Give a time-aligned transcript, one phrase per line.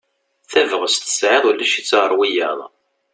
[0.51, 2.59] Tabɣest tesɛiḍ ulac-itt ɣer wiyaḍ.